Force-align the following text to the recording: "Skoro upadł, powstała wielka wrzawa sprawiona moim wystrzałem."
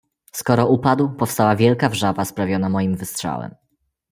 "Skoro 0.31 0.67
upadł, 0.67 1.09
powstała 1.15 1.55
wielka 1.55 1.89
wrzawa 1.89 2.25
sprawiona 2.25 2.69
moim 2.69 2.95
wystrzałem." 2.95 3.55